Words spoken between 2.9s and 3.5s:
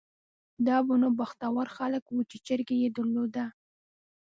درلوده.